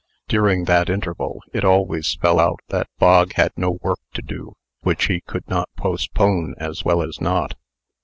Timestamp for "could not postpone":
5.21-6.55